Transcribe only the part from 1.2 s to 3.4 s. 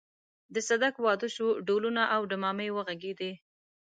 شو ډهلونه او ډمامې وغږېدې.